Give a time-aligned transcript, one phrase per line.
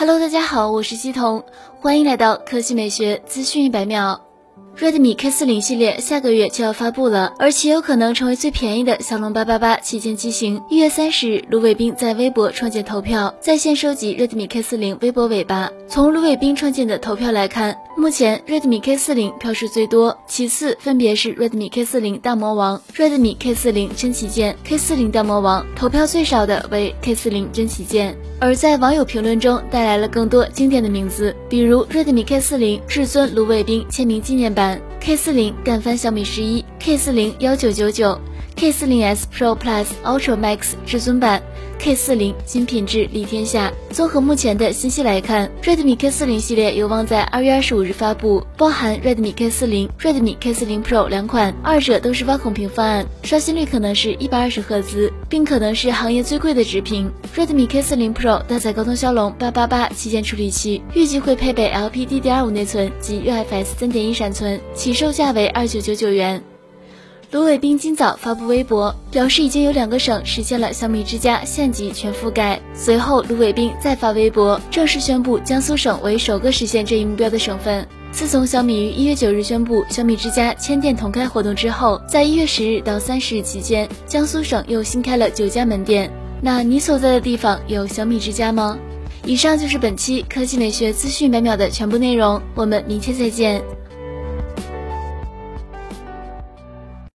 [0.00, 1.42] Hello，大家好，我是西彤，
[1.80, 4.20] 欢迎来到科技美学资讯一百秒。
[4.78, 10.62] Redmi K40 系列下个月就要发布了，而且有可能成为最便宜的骁龙八八八旗舰机型。
[10.70, 15.68] 一月三十日，卢伟冰在微博创建投票，在线收集 Redmi K40 微博尾巴。
[15.88, 25.66] 从卢伟冰创建的投票来看，目前 Redmi K40 票数最多，其次分别是 Redmi K40 大魔王、Redmi K40 真旗舰、K40 大魔王。
[25.74, 28.16] 投票最少的为 K40 真旗舰。
[28.38, 38.16] 而在网友评论中带来了更多经典的名字，比如 Redmi K40 至尊卢伟冰签名纪念版，K40 干翻小米十一，K40 幺九九九。
[38.58, 41.40] K40S Pro Plus Ultra Max 至尊版
[41.80, 43.72] ，K40 新品质立天下。
[43.90, 57.08] 综合目前的信息来看，Redmi K40 系列有望在二月二十五日发布，包含 Redmi K40、Redmi K40 Pro 两款，二者都是挖孔屏方案，刷新率可能是一百二十赫兹，并可能是行业最贵的直屏。
[57.36, 66.42] Redmi K40 Pro 搭载高通骁龙八八八旗舰处理器，预计会配备 LPDDR5 内存及 UFS 三点一闪存，起售价为二九九九元。
[67.30, 72.58] 卢伟冰今早发布微博，表示已经有两个省实现了小米之家县级全覆盖。
[72.72, 77.86] 随后，卢伟冰再发微博，正式宣布江苏省为首个实现这一目标的省份。
[78.10, 86.10] 自从小米于一月九日宣布小米之家千店同开活动之后，在一月十日到三十日期间，江苏省又新开了九家门店。
[86.40, 88.78] 那你所在的地方有小米之家吗？
[89.26, 93.62] 以上就是本期科技美学资讯百秒的全部内容，我们明天再见。